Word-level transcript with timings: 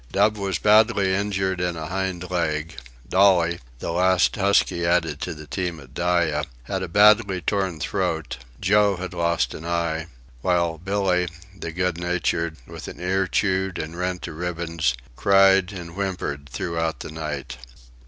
Dub 0.11 0.35
was 0.35 0.57
badly 0.57 1.13
injured 1.13 1.61
in 1.61 1.75
a 1.77 1.85
hind 1.85 2.31
leg; 2.31 2.75
Dolly, 3.07 3.59
the 3.77 3.91
last 3.91 4.35
husky 4.35 4.83
added 4.83 5.21
to 5.21 5.35
the 5.35 5.45
team 5.45 5.79
at 5.79 5.93
Dyea, 5.93 6.45
had 6.63 6.81
a 6.81 6.87
badly 6.87 7.39
torn 7.39 7.79
throat; 7.79 8.37
Joe 8.59 8.95
had 8.95 9.13
lost 9.13 9.53
an 9.53 9.63
eye; 9.63 10.07
while 10.41 10.79
Billee, 10.79 11.29
the 11.55 11.71
good 11.71 11.99
natured, 11.99 12.57
with 12.65 12.87
an 12.87 12.99
ear 12.99 13.27
chewed 13.27 13.77
and 13.77 13.95
rent 13.95 14.23
to 14.23 14.33
ribbons, 14.33 14.95
cried 15.15 15.71
and 15.71 15.91
whimpered 15.91 16.49
throughout 16.49 17.01
the 17.01 17.11
night. 17.11 17.57